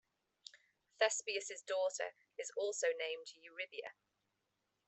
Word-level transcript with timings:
Thespius's 0.99 1.61
daughter 1.61 2.15
is 2.35 2.51
also 2.57 2.87
named 2.97 3.27
Eurybia. 3.39 3.91